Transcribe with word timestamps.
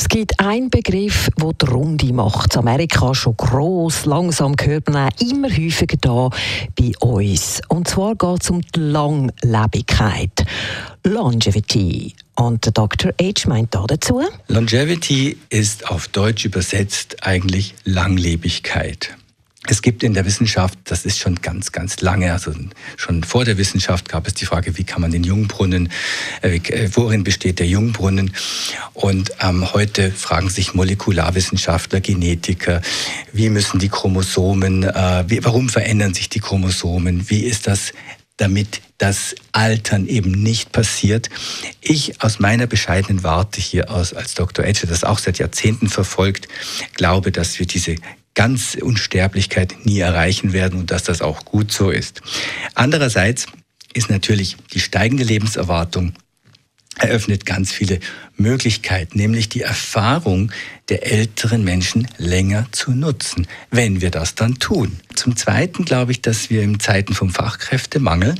Es 0.00 0.08
gibt 0.08 0.38
einen 0.38 0.70
Begriff, 0.70 1.28
der 1.36 1.52
die 1.52 1.66
Runde 1.66 2.12
macht. 2.12 2.54
In 2.54 2.60
Amerika 2.60 3.14
schon 3.14 3.36
gross, 3.36 4.06
langsam 4.06 4.54
hört 4.60 4.88
man 4.88 5.08
auch 5.08 5.20
immer 5.20 5.50
häufiger 5.50 5.96
da 6.00 6.30
bei 6.78 6.92
uns. 7.00 7.60
Und 7.68 7.88
zwar 7.88 8.14
geht 8.14 8.42
es 8.42 8.50
um 8.50 8.60
die 8.60 8.78
Langlebigkeit. 8.78 10.46
Longevity. 11.04 12.14
Und 12.36 12.78
Dr. 12.78 13.12
H 13.20 13.48
meint 13.48 13.74
da 13.74 13.84
dazu? 13.86 14.22
Longevity 14.46 15.36
ist 15.50 15.90
auf 15.90 16.06
Deutsch 16.08 16.44
übersetzt 16.44 17.16
eigentlich 17.22 17.74
Langlebigkeit. 17.84 19.16
Es 19.70 19.82
gibt 19.82 20.02
in 20.02 20.14
der 20.14 20.24
Wissenschaft, 20.24 20.78
das 20.84 21.04
ist 21.04 21.18
schon 21.18 21.36
ganz, 21.36 21.72
ganz 21.72 22.00
lange, 22.00 22.32
also 22.32 22.52
schon 22.96 23.22
vor 23.22 23.44
der 23.44 23.58
Wissenschaft 23.58 24.08
gab 24.08 24.26
es 24.26 24.32
die 24.32 24.46
Frage, 24.46 24.78
wie 24.78 24.84
kann 24.84 25.02
man 25.02 25.10
den 25.10 25.24
Jungbrunnen, 25.24 25.90
äh, 26.42 26.56
äh, 26.56 26.90
worin 26.94 27.22
besteht 27.22 27.58
der 27.58 27.66
Jungbrunnen? 27.66 28.32
Und 28.94 29.30
ähm, 29.40 29.72
heute 29.74 30.10
fragen 30.10 30.48
sich 30.48 30.72
Molekularwissenschaftler, 30.72 32.00
Genetiker, 32.00 32.80
wie 33.32 33.50
müssen 33.50 33.78
die 33.78 33.90
Chromosomen, 33.90 34.84
äh, 34.84 35.24
wie, 35.26 35.44
warum 35.44 35.68
verändern 35.68 36.14
sich 36.14 36.30
die 36.30 36.40
Chromosomen? 36.40 37.28
Wie 37.28 37.40
ist 37.40 37.66
das 37.66 37.92
damit 38.38 38.80
das 38.96 39.34
Altern 39.52 40.06
eben 40.06 40.30
nicht 40.30 40.72
passiert. 40.72 41.28
Ich 41.80 42.22
aus 42.22 42.38
meiner 42.38 42.66
bescheidenen 42.66 43.22
Warte 43.22 43.60
hier 43.60 43.90
aus, 43.90 44.14
als 44.14 44.34
Dr. 44.34 44.64
Edge, 44.64 44.86
das 44.86 45.04
auch 45.04 45.18
seit 45.18 45.38
Jahrzehnten 45.38 45.88
verfolgt, 45.88 46.48
glaube, 46.94 47.30
dass 47.30 47.58
wir 47.58 47.66
diese 47.66 47.96
ganz 48.34 48.76
Unsterblichkeit 48.80 49.74
nie 49.84 49.98
erreichen 49.98 50.52
werden 50.52 50.80
und 50.80 50.90
dass 50.90 51.02
das 51.04 51.20
auch 51.20 51.44
gut 51.44 51.72
so 51.72 51.90
ist. 51.90 52.22
Andererseits 52.74 53.46
ist 53.94 54.10
natürlich 54.10 54.56
die 54.72 54.80
steigende 54.80 55.24
Lebenserwartung 55.24 56.14
eröffnet 56.98 57.46
ganz 57.46 57.72
viele 57.72 58.00
Möglichkeiten, 58.36 59.18
nämlich 59.18 59.48
die 59.48 59.62
Erfahrung 59.62 60.52
der 60.88 61.06
älteren 61.10 61.64
Menschen 61.64 62.06
länger 62.16 62.66
zu 62.72 62.92
nutzen, 62.92 63.46
wenn 63.70 64.00
wir 64.00 64.10
das 64.10 64.34
dann 64.34 64.58
tun. 64.58 65.00
Zum 65.14 65.36
Zweiten 65.36 65.84
glaube 65.84 66.12
ich, 66.12 66.22
dass 66.22 66.50
wir 66.50 66.62
in 66.62 66.80
Zeiten 66.80 67.14
vom 67.14 67.30
Fachkräftemangel 67.30 68.34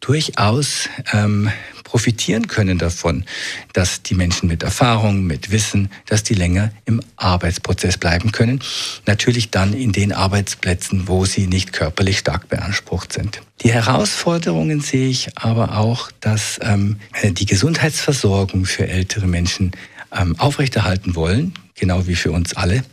durchaus 0.00 0.88
ähm, 1.12 1.50
profitieren 1.88 2.48
können 2.48 2.76
davon, 2.76 3.24
dass 3.72 4.02
die 4.02 4.14
Menschen 4.14 4.46
mit 4.46 4.62
Erfahrung, 4.62 5.24
mit 5.24 5.50
Wissen, 5.50 5.88
dass 6.04 6.22
die 6.22 6.34
länger 6.34 6.70
im 6.84 7.00
Arbeitsprozess 7.16 7.96
bleiben 7.96 8.30
können. 8.30 8.60
Natürlich 9.06 9.50
dann 9.50 9.72
in 9.72 9.92
den 9.92 10.12
Arbeitsplätzen, 10.12 11.08
wo 11.08 11.24
sie 11.24 11.46
nicht 11.46 11.72
körperlich 11.72 12.18
stark 12.18 12.50
beansprucht 12.50 13.14
sind. 13.14 13.40
Die 13.62 13.72
Herausforderungen 13.72 14.82
sehe 14.82 15.08
ich 15.08 15.30
aber 15.36 15.78
auch, 15.78 16.10
dass 16.20 16.60
ähm, 16.62 16.98
die 17.24 17.46
Gesundheitsversorgung 17.46 18.66
für 18.66 18.86
ältere 18.86 19.26
Menschen 19.26 19.72
aufrechterhalten 20.10 21.14
wollen, 21.14 21.54
genau 21.74 22.06
wie 22.06 22.16
für 22.16 22.32
uns 22.32 22.54
alle, 22.54 22.84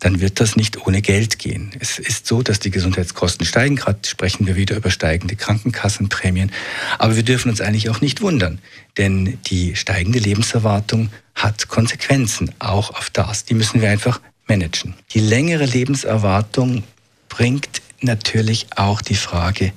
dann 0.00 0.20
wird 0.20 0.40
das 0.40 0.56
nicht 0.56 0.86
ohne 0.86 1.02
Geld 1.02 1.38
gehen. 1.38 1.70
Es 1.78 1.98
ist 1.98 2.26
so, 2.26 2.42
dass 2.42 2.58
die 2.58 2.70
Gesundheitskosten 2.70 3.46
steigen. 3.46 3.76
Gerade 3.76 3.98
sprechen 4.06 4.46
wir 4.46 4.56
wieder 4.56 4.76
über 4.76 4.90
steigende 4.90 5.36
Krankenkassenprämien. 5.36 6.50
Aber 6.98 7.16
wir 7.16 7.22
dürfen 7.22 7.50
uns 7.50 7.60
eigentlich 7.60 7.90
auch 7.90 8.00
nicht 8.00 8.20
wundern, 8.20 8.58
denn 8.96 9.38
die 9.46 9.76
steigende 9.76 10.18
Lebenserwartung 10.18 11.10
hat 11.34 11.68
Konsequenzen, 11.68 12.52
auch 12.58 12.90
auf 12.90 13.10
das. 13.10 13.44
Die 13.44 13.54
müssen 13.54 13.80
wir 13.80 13.90
einfach 13.90 14.20
managen. 14.46 14.94
Die 15.14 15.20
längere 15.20 15.66
Lebenserwartung 15.66 16.84
bringt 17.28 17.82
natürlich 18.00 18.66
auch 18.76 19.00
die 19.00 19.14
Frage 19.14 19.72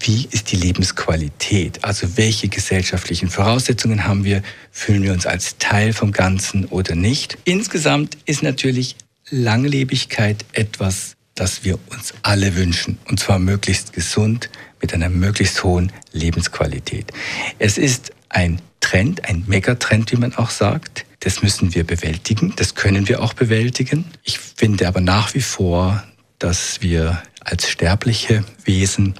wie 0.00 0.26
ist 0.30 0.50
die 0.50 0.56
Lebensqualität? 0.56 1.84
Also 1.84 2.16
welche 2.16 2.48
gesellschaftlichen 2.48 3.28
Voraussetzungen 3.28 4.04
haben 4.04 4.24
wir? 4.24 4.42
Fühlen 4.70 5.02
wir 5.02 5.12
uns 5.12 5.26
als 5.26 5.58
Teil 5.58 5.92
vom 5.92 6.12
Ganzen 6.12 6.64
oder 6.66 6.94
nicht? 6.94 7.36
Insgesamt 7.44 8.16
ist 8.24 8.42
natürlich 8.42 8.96
Langlebigkeit 9.28 10.44
etwas, 10.52 11.16
das 11.34 11.64
wir 11.64 11.78
uns 11.90 12.14
alle 12.22 12.56
wünschen. 12.56 12.98
Und 13.08 13.20
zwar 13.20 13.38
möglichst 13.38 13.92
gesund 13.92 14.50
mit 14.80 14.94
einer 14.94 15.10
möglichst 15.10 15.62
hohen 15.62 15.92
Lebensqualität. 16.12 17.12
Es 17.58 17.76
ist 17.76 18.12
ein 18.30 18.60
Trend, 18.80 19.26
ein 19.26 19.44
Megatrend, 19.46 20.10
wie 20.12 20.16
man 20.16 20.34
auch 20.34 20.50
sagt. 20.50 21.04
Das 21.20 21.42
müssen 21.42 21.74
wir 21.74 21.84
bewältigen. 21.84 22.54
Das 22.56 22.74
können 22.74 23.06
wir 23.06 23.22
auch 23.22 23.34
bewältigen. 23.34 24.06
Ich 24.24 24.38
finde 24.38 24.88
aber 24.88 25.02
nach 25.02 25.34
wie 25.34 25.42
vor, 25.42 26.02
dass 26.38 26.80
wir 26.80 27.22
als 27.40 27.68
sterbliche 27.68 28.44
Wesen 28.64 29.14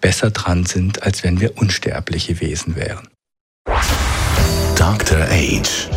besser 0.00 0.30
dran 0.30 0.66
sind, 0.66 1.02
als 1.02 1.24
wenn 1.24 1.40
wir 1.40 1.58
unsterbliche 1.58 2.40
Wesen 2.40 2.76
wären. 2.76 3.08
Dr. 4.76 5.18
Age. 5.30 5.88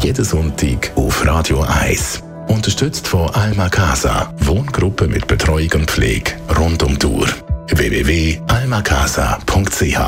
Jeden 0.00 0.24
Sonntag 0.24 0.90
auf 0.96 1.24
Radio 1.26 1.62
1. 1.62 2.22
Unterstützt 2.48 3.06
von 3.06 3.28
Alma 3.30 3.68
Casa. 3.68 4.32
Wohngruppe 4.40 5.06
mit 5.06 5.26
Betreuung 5.26 5.70
und 5.74 5.90
Pflege 5.90 6.32
rund 6.58 6.82
um 6.82 6.98
die 6.98 7.06
Uhr. 7.06 7.28
www.almacasa.ch 7.68 9.98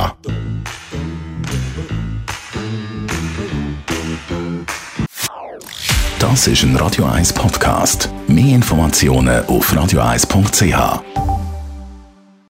Das 6.19 6.47
ist 6.49 6.63
ein 6.65 6.77
Radio 6.77 7.07
1 7.07 7.33
Podcast. 7.33 8.11
Mehr 8.27 8.57
Informationen 8.57 9.47
auf 9.47 9.73
radio1.ch. 9.73 11.36